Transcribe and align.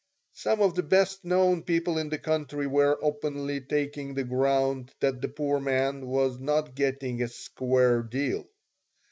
Some 0.33 0.63
of 0.63 0.73
the 0.73 0.81
best 0.81 1.23
known 1.23 1.61
people 1.61 1.99
in 1.99 2.09
the 2.09 2.17
country 2.17 2.65
were 2.65 2.97
openly 3.03 3.61
taking 3.61 4.15
the 4.15 4.23
ground 4.23 4.89
that 4.99 5.21
the 5.21 5.27
poor 5.29 5.59
man 5.59 6.07
was 6.07 6.39
not 6.39 6.73
getting 6.73 7.21
a 7.21 7.27
"square 7.27 8.01
deal." 8.01 8.49